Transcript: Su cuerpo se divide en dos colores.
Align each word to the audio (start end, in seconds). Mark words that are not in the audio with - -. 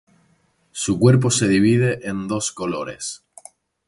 Su 0.71 0.97
cuerpo 0.97 1.29
se 1.29 1.47
divide 1.47 2.07
en 2.09 2.27
dos 2.27 2.51
colores. 2.51 3.21